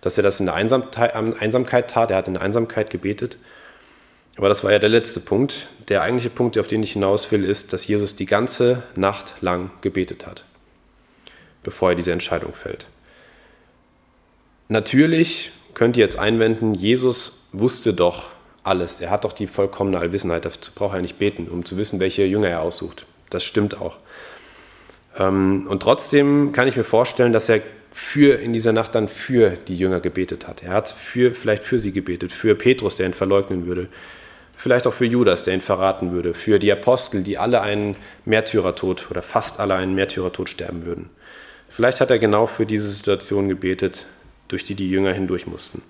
[0.00, 2.10] dass er das in der Einsamkeit tat.
[2.10, 3.36] Er hat in der Einsamkeit gebetet.
[4.36, 5.68] Aber das war ja der letzte Punkt.
[5.88, 9.70] Der eigentliche Punkt, auf den ich hinaus will, ist, dass Jesus die ganze Nacht lang
[9.82, 10.44] gebetet hat,
[11.62, 12.86] bevor er diese Entscheidung fällt.
[14.68, 18.30] Natürlich könnt ihr jetzt einwenden, Jesus wusste doch
[18.64, 19.00] alles.
[19.00, 20.44] Er hat doch die vollkommene Allwissenheit.
[20.44, 23.06] Dazu braucht er nicht beten, um zu wissen, welche Jünger er aussucht.
[23.30, 23.98] Das stimmt auch.
[25.18, 27.60] Ähm, und trotzdem kann ich mir vorstellen, dass er
[27.92, 30.62] für in dieser Nacht dann für die Jünger gebetet hat.
[30.62, 33.88] Er hat für, vielleicht für sie gebetet, für Petrus, der ihn verleugnen würde,
[34.62, 37.96] vielleicht auch für Judas, der ihn verraten würde, für die Apostel, die alle einen
[38.26, 41.10] Märtyrertod oder fast alle einen Märtyrertod sterben würden.
[41.68, 44.06] Vielleicht hat er genau für diese Situation gebetet,
[44.46, 45.82] durch die die Jünger hindurch mussten.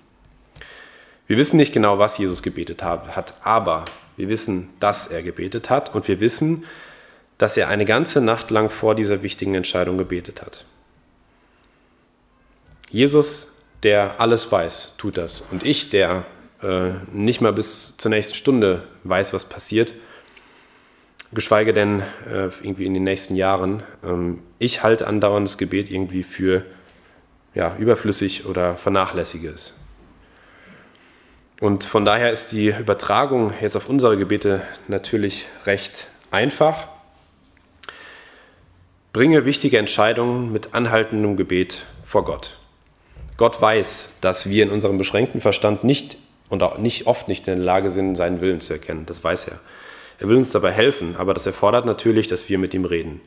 [1.27, 3.85] Wir wissen nicht genau, was Jesus gebetet hat, aber
[4.17, 6.65] wir wissen, dass er gebetet hat und wir wissen,
[7.37, 10.65] dass er eine ganze Nacht lang vor dieser wichtigen Entscheidung gebetet hat.
[12.89, 13.49] Jesus,
[13.83, 15.41] der alles weiß, tut das.
[15.51, 16.25] Und ich, der
[16.63, 19.93] äh, nicht mal bis zur nächsten Stunde weiß, was passiert,
[21.33, 26.65] geschweige denn äh, irgendwie in den nächsten Jahren, ähm, ich halte andauerndes Gebet irgendwie für
[27.53, 29.73] ja, überflüssig oder vernachlässige es.
[31.59, 36.89] Und von daher ist die Übertragung jetzt auf unsere Gebete natürlich recht einfach.
[39.13, 42.57] Bringe wichtige Entscheidungen mit anhaltendem Gebet vor Gott.
[43.37, 46.17] Gott weiß, dass wir in unserem beschränkten Verstand nicht
[46.49, 49.05] und auch nicht oft nicht in der Lage sind, seinen Willen zu erkennen.
[49.05, 49.59] Das weiß er.
[50.19, 53.21] Er will uns dabei helfen, aber das erfordert natürlich, dass wir mit ihm reden.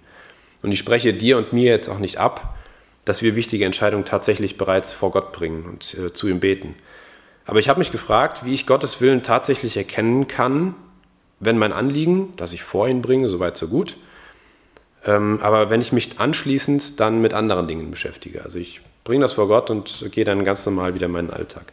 [0.63, 2.57] Und ich spreche dir und mir jetzt auch nicht ab,
[3.05, 6.75] dass wir wichtige Entscheidungen tatsächlich bereits vor Gott bringen und äh, zu ihm beten.
[7.45, 10.75] Aber ich habe mich gefragt, wie ich Gottes Willen tatsächlich erkennen kann,
[11.39, 13.97] wenn mein Anliegen, das ich vor ihn bringe, soweit so gut,
[15.05, 18.43] ähm, aber wenn ich mich anschließend dann mit anderen Dingen beschäftige.
[18.43, 21.73] Also ich bringe das vor Gott und gehe dann ganz normal wieder in meinen Alltag.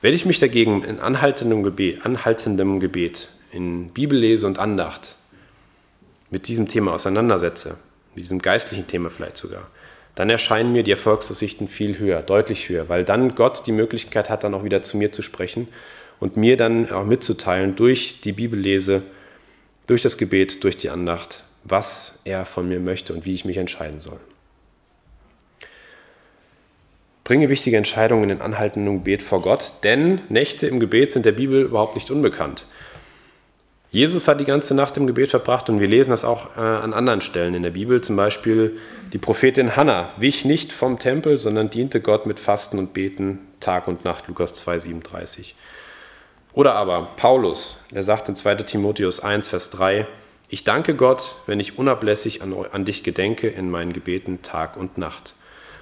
[0.00, 5.16] Wenn ich mich dagegen in anhaltendem Gebet, anhaltendem Gebet in Bibellese und Andacht
[6.30, 7.78] mit diesem Thema auseinandersetze,
[8.14, 9.68] mit diesem geistlichen Thema vielleicht sogar,
[10.14, 14.44] dann erscheinen mir die Erfolgsaussichten viel höher, deutlich höher, weil dann Gott die Möglichkeit hat,
[14.44, 15.66] dann auch wieder zu mir zu sprechen
[16.20, 19.02] und mir dann auch mitzuteilen durch die Bibellese,
[19.88, 23.56] durch das Gebet, durch die Andacht, was er von mir möchte und wie ich mich
[23.56, 24.20] entscheiden soll.
[27.28, 31.60] Bringe wichtige Entscheidungen in anhaltendem Gebet vor Gott, denn Nächte im Gebet sind der Bibel
[31.60, 32.64] überhaupt nicht unbekannt.
[33.90, 36.94] Jesus hat die ganze Nacht im Gebet verbracht und wir lesen das auch äh, an
[36.94, 38.00] anderen Stellen in der Bibel.
[38.00, 38.78] Zum Beispiel
[39.12, 43.88] die Prophetin Hannah wich nicht vom Tempel, sondern diente Gott mit Fasten und Beten Tag
[43.88, 45.52] und Nacht, Lukas 2,37.
[46.54, 50.06] Oder aber Paulus, der sagt in 2 Timotheus 1, Vers 3,
[50.48, 54.96] ich danke Gott, wenn ich unablässig an, an dich gedenke in meinen Gebeten Tag und
[54.96, 55.34] Nacht.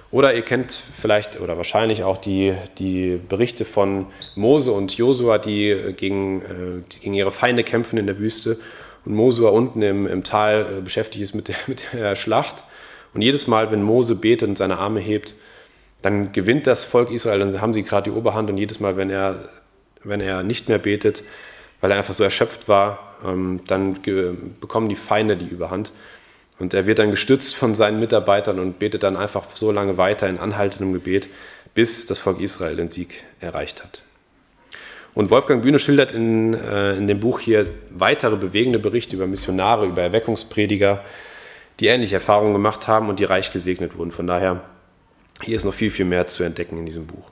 [0.09, 5.93] Oder ihr kennt vielleicht oder wahrscheinlich auch die, die Berichte von Mose und Josua, die
[5.97, 8.57] gegen, äh, die gegen ihre Feinde kämpfen in der Wüste.
[9.03, 12.63] Und Mosua unten im, im Tal äh, beschäftigt ist mit der, mit der Schlacht.
[13.13, 15.33] Und jedes Mal, wenn Mose betet und seine Arme hebt,
[16.01, 18.49] dann gewinnt das Volk Israel, dann haben sie gerade die Oberhand.
[18.49, 19.49] Und jedes Mal, wenn er,
[20.03, 21.23] wenn er nicht mehr betet,
[21.81, 24.01] weil er einfach so erschöpft war, ähm, dann
[24.61, 25.91] bekommen die Feinde die Überhand.
[26.59, 30.27] Und er wird dann gestützt von seinen Mitarbeitern und betet dann einfach so lange weiter
[30.27, 31.29] in anhaltendem Gebet,
[31.73, 34.01] bis das Volk Israel den Sieg erreicht hat.
[35.13, 39.87] Und Wolfgang Bühne schildert in, äh, in dem Buch hier weitere bewegende Berichte über Missionare,
[39.87, 41.03] über Erweckungsprediger,
[41.79, 44.11] die ähnliche Erfahrungen gemacht haben und die reich gesegnet wurden.
[44.11, 44.61] Von daher,
[45.41, 47.31] hier ist noch viel, viel mehr zu entdecken in diesem Buch.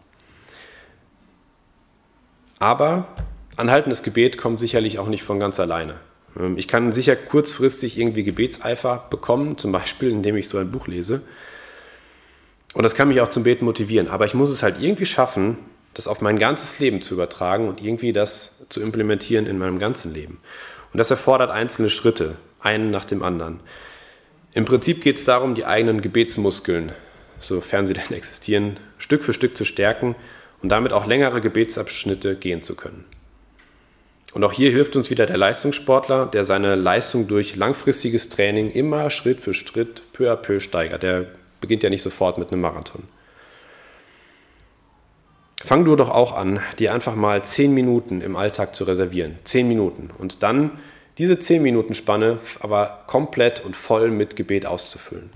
[2.59, 3.07] Aber
[3.55, 5.99] anhaltendes Gebet kommt sicherlich auch nicht von ganz alleine.
[6.39, 10.87] Ähm, ich kann sicher kurzfristig irgendwie Gebetseifer bekommen, zum Beispiel indem ich so ein Buch
[10.87, 11.21] lese.
[12.73, 14.07] Und das kann mich auch zum Beten motivieren.
[14.07, 15.57] Aber ich muss es halt irgendwie schaffen,
[15.93, 20.13] das auf mein ganzes Leben zu übertragen und irgendwie das zu implementieren in meinem ganzen
[20.13, 20.39] Leben.
[20.91, 23.61] Und das erfordert einzelne Schritte, einen nach dem anderen.
[24.53, 26.91] Im Prinzip geht es darum, die eigenen Gebetsmuskeln,
[27.39, 30.15] sofern sie denn existieren, Stück für Stück zu stärken
[30.61, 33.05] und damit auch längere Gebetsabschnitte gehen zu können.
[34.35, 39.09] Und auch hier hilft uns wieder der Leistungssportler, der seine Leistung durch langfristiges Training immer
[39.09, 41.03] Schritt für Schritt, peu à peu steigert.
[41.03, 41.27] Der
[41.61, 43.03] beginnt ja nicht sofort mit einem Marathon.
[45.63, 49.39] Fang du doch auch an, dir einfach mal zehn Minuten im Alltag zu reservieren.
[49.45, 50.09] Zehn Minuten.
[50.17, 50.79] Und dann
[51.17, 55.29] diese zehn Minuten Spanne aber komplett und voll mit Gebet auszufüllen.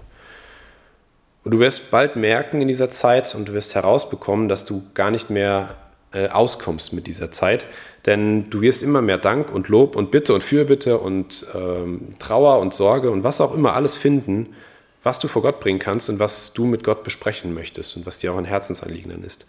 [1.46, 5.10] Und du wirst bald merken in dieser Zeit und du wirst herausbekommen, dass du gar
[5.10, 5.78] nicht mehr
[6.14, 7.68] äh, auskommst mit dieser Zeit.
[8.06, 12.60] Denn du wirst immer mehr Dank und Lob und Bitte und Fürbitte und ähm, Trauer
[12.60, 14.56] und Sorge und was auch immer alles finden,
[15.04, 18.20] was du vor Gott bringen kannst und was du mit Gott besprechen möchtest und was
[18.20, 19.46] dir auch ein Herzensanliegen dann ist.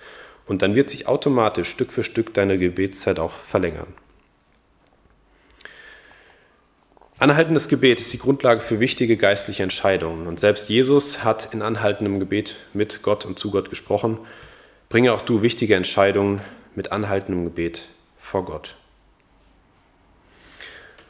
[0.46, 3.88] Und dann wird sich automatisch Stück für Stück deine Gebetszeit auch verlängern.
[7.20, 10.26] Anhaltendes Gebet ist die Grundlage für wichtige geistliche Entscheidungen.
[10.26, 14.18] Und selbst Jesus hat in anhaltendem Gebet mit Gott und zu Gott gesprochen.
[14.90, 16.40] Bringe auch du wichtige Entscheidungen
[16.74, 18.74] mit anhaltendem Gebet vor Gott.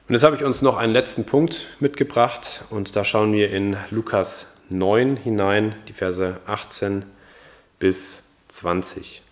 [0.06, 3.78] Und jetzt habe ich uns noch einen letzten Punkt mitgebracht und da schauen wir in
[3.90, 7.06] Lukas 9 hinein, die Verse 18
[7.78, 9.22] bis 20.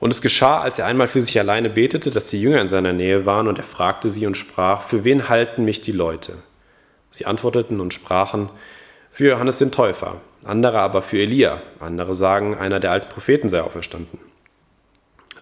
[0.00, 2.94] Und es geschah, als er einmal für sich alleine betete, dass die Jünger in seiner
[2.94, 6.38] Nähe waren, und er fragte sie und sprach, für wen halten mich die Leute?
[7.10, 8.48] Sie antworteten und sprachen,
[9.10, 13.62] für Johannes den Täufer, andere aber für Elia, andere sagen, einer der alten Propheten sei
[13.62, 14.18] auferstanden.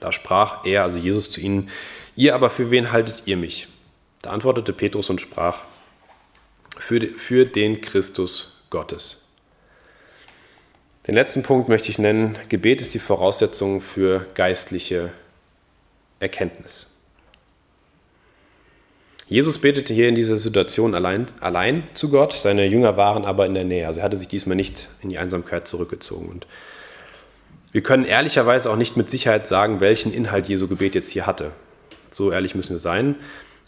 [0.00, 1.70] Da sprach er, also Jesus zu ihnen,
[2.16, 3.68] ihr aber für wen haltet ihr mich?
[4.22, 5.64] Da antwortete Petrus und sprach,
[6.76, 9.24] für, für den Christus Gottes.
[11.06, 15.12] Den letzten Punkt möchte ich nennen, Gebet ist die Voraussetzung für geistliche
[16.20, 16.89] Erkenntnis.
[19.30, 23.54] Jesus betete hier in dieser Situation allein, allein zu Gott, seine Jünger waren aber in
[23.54, 23.86] der Nähe.
[23.86, 26.28] Also er hatte sich diesmal nicht in die Einsamkeit zurückgezogen.
[26.28, 26.48] Und
[27.70, 31.52] wir können ehrlicherweise auch nicht mit Sicherheit sagen, welchen Inhalt Jesu Gebet jetzt hier hatte.
[32.10, 33.14] So ehrlich müssen wir sein.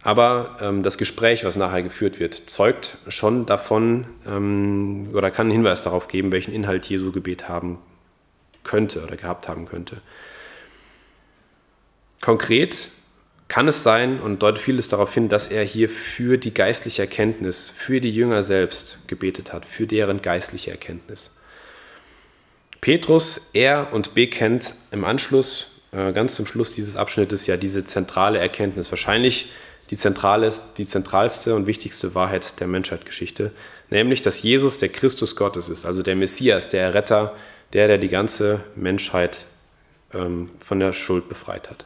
[0.03, 5.53] Aber ähm, das Gespräch, was nachher geführt wird, zeugt schon davon ähm, oder kann einen
[5.53, 7.79] Hinweis darauf geben, welchen Inhalt Jesu Gebet haben
[8.65, 9.99] könnte oder gehabt haben könnte.
[12.21, 12.89] Konkret
[13.53, 17.69] kann es sein und deutet vieles darauf hin, dass er hier für die geistliche Erkenntnis,
[17.69, 21.31] für die Jünger selbst gebetet hat, für deren geistliche Erkenntnis.
[22.81, 28.39] Petrus, er und bekennt im Anschluss, äh, ganz zum Schluss dieses Abschnittes, ja diese zentrale
[28.39, 28.91] Erkenntnis.
[28.91, 29.53] Wahrscheinlich
[29.91, 33.53] die, zentrale, die zentralste und wichtigste Wahrheit der Menschheitsgeschichte,
[33.91, 37.37] nämlich, dass Jesus der Christus Gottes ist, also der Messias, der Erretter,
[37.75, 39.45] der, der die ganze Menschheit
[40.15, 41.85] ähm, von der Schuld befreit hat.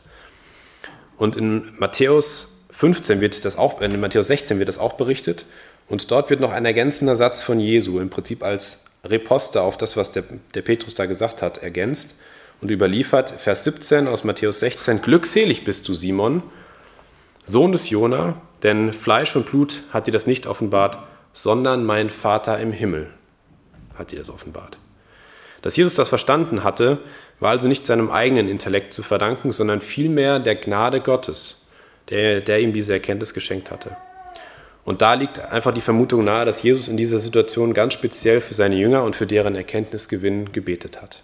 [1.16, 5.46] Und in Matthäus 15 wird das auch, in Matthäus 16 wird das auch berichtet.
[5.88, 9.96] Und dort wird noch ein ergänzender Satz von Jesu, im Prinzip als Reposter auf das,
[9.96, 10.24] was der,
[10.54, 12.14] der Petrus da gesagt hat, ergänzt
[12.60, 13.30] und überliefert.
[13.30, 16.42] Vers 17 aus Matthäus 16: Glückselig bist du, Simon,
[17.44, 20.98] Sohn des Jona, denn Fleisch und Blut hat dir das nicht offenbart,
[21.32, 23.08] sondern mein Vater im Himmel
[23.94, 24.78] hat dir das offenbart.
[25.62, 26.98] Dass Jesus das verstanden hatte,
[27.40, 31.66] war also nicht seinem eigenen Intellekt zu verdanken, sondern vielmehr der Gnade Gottes,
[32.08, 33.96] der, der ihm diese Erkenntnis geschenkt hatte.
[34.84, 38.54] Und da liegt einfach die Vermutung nahe, dass Jesus in dieser Situation ganz speziell für
[38.54, 41.22] seine Jünger und für deren Erkenntnisgewinn gebetet hat.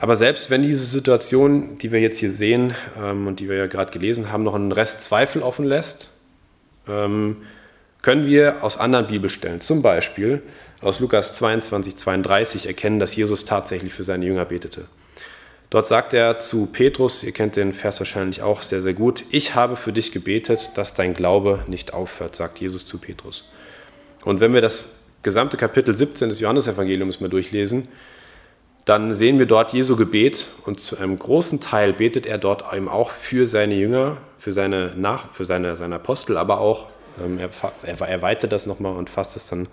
[0.00, 3.66] Aber selbst wenn diese Situation, die wir jetzt hier sehen ähm, und die wir ja
[3.66, 6.10] gerade gelesen haben, noch einen Rest Zweifel offen lässt,
[6.88, 7.38] ähm,
[8.00, 10.42] können wir aus anderen Bibelstellen, zum Beispiel
[10.80, 14.86] aus Lukas 22, 32, erkennen, dass Jesus tatsächlich für seine Jünger betete.
[15.70, 19.54] Dort sagt er zu Petrus, ihr kennt den Vers wahrscheinlich auch sehr, sehr gut, ich
[19.54, 23.44] habe für dich gebetet, dass dein Glaube nicht aufhört, sagt Jesus zu Petrus.
[24.24, 24.88] Und wenn wir das
[25.22, 27.88] gesamte Kapitel 17 des Johannesevangeliums mal durchlesen,
[28.86, 32.88] dann sehen wir dort Jesu Gebet und zu einem großen Teil betet er dort eben
[32.88, 36.86] auch für seine Jünger, für seine, Nach für seine, seine Apostel, aber auch,
[37.22, 37.50] ähm, er,
[37.82, 39.68] er erweitert das nochmal und fasst es dann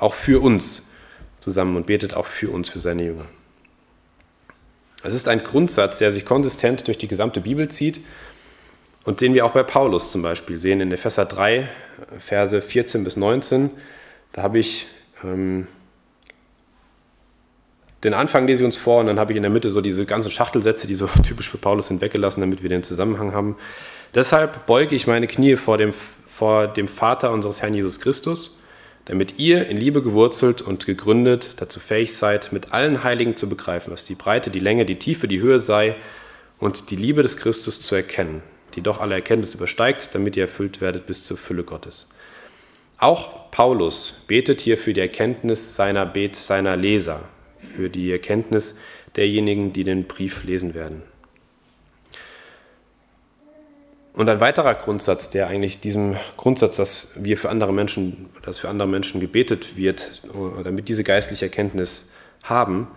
[0.00, 0.82] auch für uns
[1.38, 3.26] zusammen und betet auch für uns für seine Jünger.
[5.02, 8.00] Es ist ein Grundsatz, der sich konsistent durch die gesamte Bibel zieht
[9.04, 11.68] und den wir auch bei Paulus zum Beispiel sehen in Epheser 3,
[12.18, 13.70] Verse 14 bis 19.
[14.32, 14.86] Da habe ich
[15.24, 15.66] ähm,
[18.04, 20.06] den Anfang lese ich uns vor und dann habe ich in der Mitte so diese
[20.06, 23.56] ganzen Schachtelsätze, die so typisch für Paulus sind, weggelassen, damit wir den Zusammenhang haben.
[24.14, 28.58] Deshalb beuge ich meine Knie vor dem, vor dem Vater unseres Herrn Jesus Christus,
[29.04, 33.92] damit ihr in Liebe gewurzelt und gegründet dazu fähig seid, mit allen Heiligen zu begreifen,
[33.92, 35.96] was die Breite, die Länge, die Tiefe, die Höhe sei
[36.58, 38.42] und die Liebe des Christus zu erkennen,
[38.74, 42.08] die doch alle Erkenntnis übersteigt, damit ihr erfüllt werdet bis zur Fülle Gottes.
[42.98, 47.22] Auch Paulus betet hier für die Erkenntnis seiner, Bet, seiner Leser,
[47.74, 48.74] für die Erkenntnis
[49.16, 51.02] derjenigen, die den Brief lesen werden.
[54.20, 58.68] Und ein weiterer Grundsatz, der eigentlich diesem Grundsatz, dass wir für andere Menschen, dass für
[58.68, 60.20] andere Menschen gebetet wird,
[60.62, 62.10] damit diese geistliche Erkenntnis
[62.42, 62.88] haben,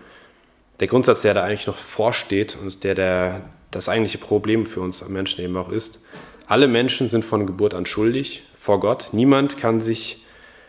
[0.82, 5.08] der Grundsatz, der da eigentlich noch vorsteht und der, der das eigentliche Problem für uns
[5.08, 6.02] Menschen eben auch ist,
[6.48, 9.12] alle Menschen sind von Geburt an schuldig vor Gott.
[9.14, 10.26] Niemand kann sich,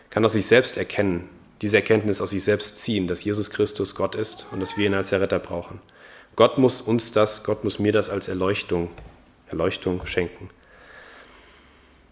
[0.09, 1.27] kann aus sich selbst erkennen,
[1.63, 4.93] diese Erkenntnis aus sich selbst ziehen, dass Jesus Christus Gott ist und dass wir ihn
[4.93, 5.81] als Erretter brauchen.
[6.37, 8.87] Gott muss uns das, Gott muss mir das als Erleuchtung,
[9.49, 10.49] Erleuchtung schenken.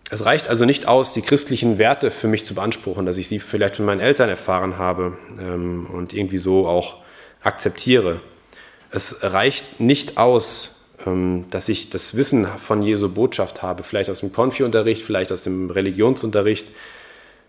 [0.09, 3.39] Es reicht also nicht aus, die christlichen Werte für mich zu beanspruchen, dass ich sie
[3.39, 6.97] vielleicht von meinen Eltern erfahren habe ähm, und irgendwie so auch
[7.41, 8.21] akzeptiere.
[8.91, 14.19] Es reicht nicht aus, ähm, dass ich das Wissen von Jesu Botschaft habe, vielleicht aus
[14.19, 16.67] dem Konfi-Unterricht, vielleicht aus dem Religionsunterricht,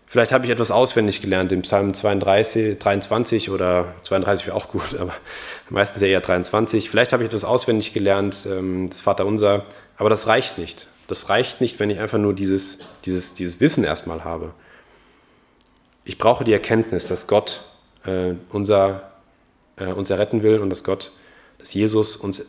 [0.07, 4.95] Vielleicht habe ich etwas auswendig gelernt im Psalm 32, 23 oder 32 wäre auch gut,
[4.99, 5.13] aber
[5.69, 6.89] meistens ja eher 23.
[6.89, 9.65] Vielleicht habe ich etwas auswendig gelernt, ähm, das Vaterunser,
[9.97, 10.87] aber das reicht nicht.
[11.07, 14.53] Das reicht nicht, wenn ich einfach nur dieses, dieses, dieses Wissen erstmal habe.
[16.03, 17.63] Ich brauche die Erkenntnis, dass Gott
[18.05, 19.11] äh, unser,
[19.77, 21.11] äh, uns erretten will und dass Gott,
[21.57, 22.43] dass Jesus uns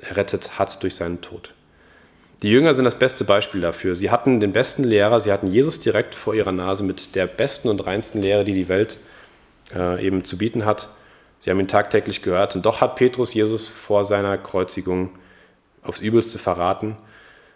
[0.00, 1.52] errettet hat durch seinen Tod.
[2.42, 3.96] Die Jünger sind das beste Beispiel dafür.
[3.96, 7.68] Sie hatten den besten Lehrer, sie hatten Jesus direkt vor ihrer Nase mit der besten
[7.68, 8.98] und reinsten Lehre, die die Welt
[9.74, 10.88] äh, eben zu bieten hat.
[11.40, 15.10] Sie haben ihn tagtäglich gehört und doch hat Petrus Jesus vor seiner Kreuzigung
[15.82, 16.96] aufs Übelste verraten.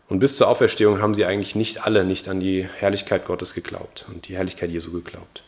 [0.08, 4.06] Und bis zur Auferstehung haben sie eigentlich nicht alle nicht an die Herrlichkeit Gottes geglaubt
[4.08, 5.44] und die Herrlichkeit Jesu geglaubt.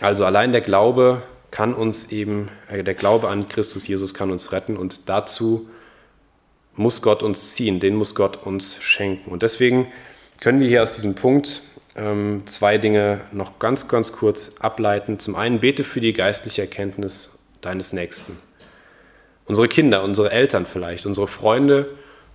[0.00, 4.52] Also allein der Glaube kann uns eben, äh, der Glaube an Christus Jesus kann uns
[4.52, 5.70] retten und dazu
[6.76, 9.30] muss Gott uns ziehen, den muss Gott uns schenken.
[9.30, 9.88] Und deswegen
[10.40, 11.62] können wir hier aus diesem Punkt
[11.96, 15.18] ähm, zwei Dinge noch ganz, ganz kurz ableiten.
[15.18, 18.38] Zum einen, bete für die geistliche Erkenntnis deines Nächsten.
[19.46, 21.88] Unsere Kinder, unsere Eltern vielleicht, unsere Freunde,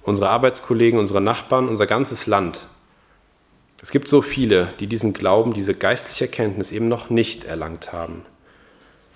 [0.04, 2.68] unsere Arbeitskollegen, unsere Nachbarn, unser ganzes Land.
[3.82, 8.24] Es gibt so viele, die diesen Glauben, diese geistliche Erkenntnis eben noch nicht erlangt haben.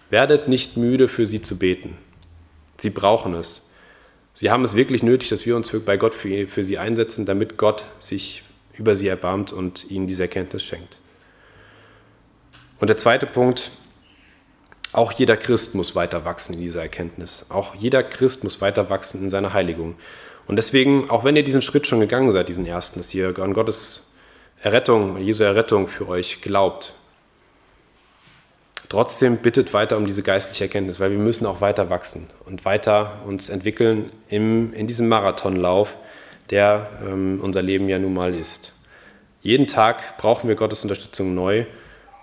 [0.09, 1.97] Werdet nicht müde, für sie zu beten.
[2.77, 3.67] Sie brauchen es.
[4.35, 7.57] Sie haben es wirklich nötig, dass wir uns bei Gott für, für sie einsetzen, damit
[7.57, 8.43] Gott sich
[8.73, 10.97] über sie erbarmt und ihnen diese Erkenntnis schenkt.
[12.79, 13.71] Und der zweite Punkt,
[14.91, 17.45] auch jeder Christ muss weiter wachsen in dieser Erkenntnis.
[17.49, 19.95] Auch jeder Christ muss weiter wachsen in seiner Heiligung.
[20.47, 23.53] Und deswegen, auch wenn ihr diesen Schritt schon gegangen seid, diesen ersten, dass ihr an
[23.53, 24.09] Gottes
[24.61, 26.93] Errettung, Jesu Errettung für euch glaubt,
[28.89, 33.19] Trotzdem bittet weiter um diese geistliche Erkenntnis, weil wir müssen auch weiter wachsen und weiter
[33.25, 35.97] uns entwickeln im, in diesem Marathonlauf,
[36.49, 38.73] der ähm, unser Leben ja nun mal ist.
[39.41, 41.65] Jeden Tag brauchen wir Gottes Unterstützung neu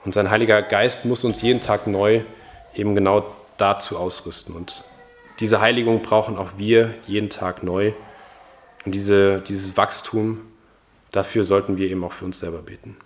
[0.04, 2.22] und sein Heiliger Geist muss uns jeden Tag neu
[2.74, 3.24] eben genau
[3.56, 4.54] dazu ausrüsten.
[4.54, 4.84] Und
[5.40, 7.92] diese Heiligung brauchen auch wir jeden Tag neu.
[8.84, 10.40] Und diese, dieses Wachstum,
[11.10, 12.96] dafür sollten wir eben auch für uns selber beten.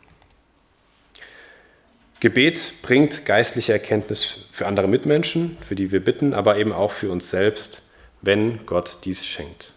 [2.20, 7.10] Gebet bringt geistliche Erkenntnis für andere Mitmenschen, für die wir bitten, aber eben auch für
[7.10, 7.82] uns selbst,
[8.22, 9.72] wenn Gott dies schenkt.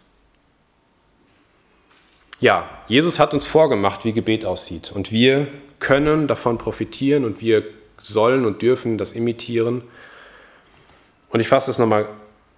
[2.40, 4.92] Ja, Jesus hat uns vorgemacht, wie Gebet aussieht.
[4.94, 5.48] Und wir
[5.80, 7.64] können davon profitieren und wir
[8.02, 9.84] sollen und dürfen das imitieren.
[11.30, 12.08] Und ich fasse das nochmal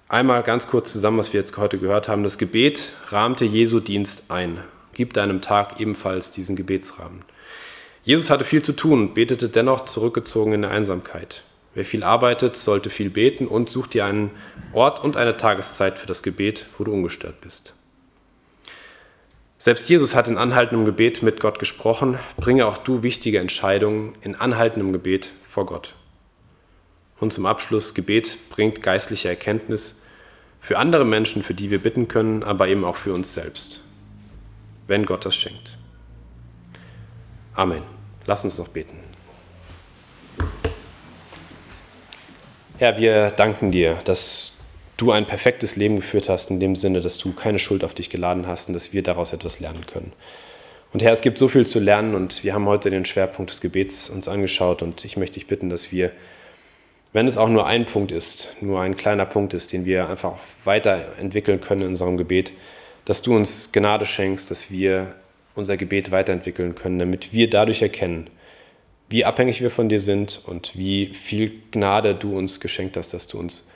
[0.07, 2.23] einmal ganz kurz zusammen, was wir jetzt heute gehört haben.
[2.23, 4.61] Das Gebet rahmte Jesu Dienst ein.
[4.93, 7.23] Gib deinem Tag ebenfalls diesen Gebetsrahmen.
[8.03, 11.43] Jesus hatte viel zu tun und betete dennoch zurückgezogen in der Einsamkeit.
[11.73, 14.31] Wer viel arbeitet, sollte viel beten und such dir einen
[14.73, 17.75] Ort und eine Tageszeit für das Gebet, wo du ungestört bist.
[19.59, 22.17] Selbst Jesus hat in anhaltendem Gebet mit Gott gesprochen.
[22.37, 25.93] Bringe auch du wichtige Entscheidungen in anhaltendem Gebet vor Gott.
[27.19, 30.01] Und zum Abschluss, Gebet bringt geistliche Erkenntnis
[30.59, 33.83] für andere Menschen, für die wir bitten können, aber eben auch für uns selbst,
[34.87, 35.77] wenn Gott das schenkt.
[37.53, 37.83] Amen.
[38.25, 38.97] Lass uns noch beten.
[42.77, 44.53] Herr, wir danken dir, dass
[44.97, 48.09] du ein perfektes Leben geführt hast, in dem Sinne, dass du keine Schuld auf dich
[48.09, 50.13] geladen hast und dass wir daraus etwas lernen können.
[50.93, 53.61] Und Herr, es gibt so viel zu lernen und wir haben heute den Schwerpunkt des
[53.61, 56.11] Gebets uns angeschaut und ich möchte dich bitten, dass wir,
[57.13, 60.37] wenn es auch nur ein Punkt ist, nur ein kleiner Punkt ist, den wir einfach
[60.63, 62.51] weiterentwickeln können in unserem Gebet,
[63.05, 65.15] dass du uns Gnade schenkst, dass wir
[65.55, 68.29] unser Gebet weiterentwickeln können, damit wir dadurch erkennen,
[69.09, 73.27] wie abhängig wir von dir sind und wie viel Gnade du uns geschenkt hast, dass
[73.27, 73.67] du uns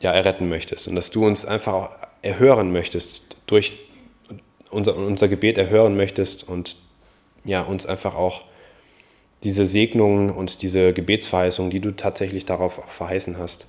[0.00, 1.90] ja, erretten möchtest und dass du uns einfach auch
[2.22, 3.72] erhören möchtest, durch
[4.70, 6.76] unser, unser Gebet erhören möchtest und
[7.44, 8.44] ja, uns einfach auch
[9.44, 13.68] diese Segnungen und diese Gebetsverheißungen, die du tatsächlich darauf auch verheißen hast,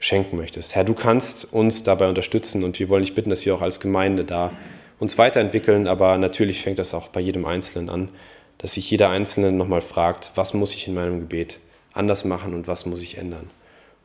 [0.00, 0.74] schenken möchtest.
[0.74, 3.80] Herr, du kannst uns dabei unterstützen und wir wollen dich bitten, dass wir auch als
[3.80, 4.52] Gemeinde da
[4.98, 8.10] uns weiterentwickeln, aber natürlich fängt das auch bei jedem Einzelnen an,
[8.58, 11.60] dass sich jeder Einzelne nochmal fragt, was muss ich in meinem Gebet
[11.92, 13.50] anders machen und was muss ich ändern.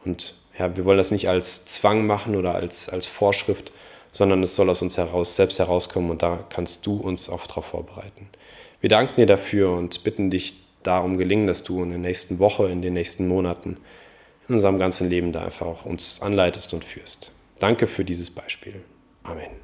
[0.05, 3.71] Und ja, wir wollen das nicht als Zwang machen oder als, als Vorschrift,
[4.11, 7.65] sondern es soll aus uns heraus, selbst herauskommen und da kannst du uns auch darauf
[7.65, 8.29] vorbereiten.
[8.79, 12.67] Wir danken dir dafür und bitten dich darum gelingen, dass du in der nächsten Woche,
[12.67, 13.77] in den nächsten Monaten,
[14.47, 17.31] in unserem ganzen Leben da einfach auch uns anleitest und führst.
[17.59, 18.83] Danke für dieses Beispiel.
[19.23, 19.62] Amen.